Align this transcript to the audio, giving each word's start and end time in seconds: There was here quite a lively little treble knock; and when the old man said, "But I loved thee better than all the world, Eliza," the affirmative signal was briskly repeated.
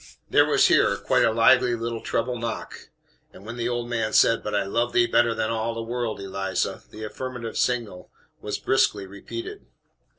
There 0.31 0.47
was 0.47 0.65
here 0.65 0.97
quite 0.97 1.23
a 1.23 1.31
lively 1.31 1.75
little 1.75 2.01
treble 2.01 2.39
knock; 2.39 2.89
and 3.31 3.45
when 3.45 3.55
the 3.55 3.69
old 3.69 3.87
man 3.87 4.13
said, 4.13 4.41
"But 4.43 4.55
I 4.55 4.63
loved 4.63 4.95
thee 4.95 5.05
better 5.05 5.35
than 5.35 5.51
all 5.51 5.75
the 5.75 5.83
world, 5.83 6.19
Eliza," 6.19 6.81
the 6.89 7.03
affirmative 7.03 7.55
signal 7.55 8.09
was 8.41 8.57
briskly 8.57 9.05
repeated. 9.05 9.67